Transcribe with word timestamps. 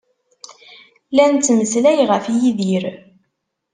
La 1.15 1.25
nettmeslay 1.31 1.99
ɣef 2.11 2.25
Yidir. 2.37 2.83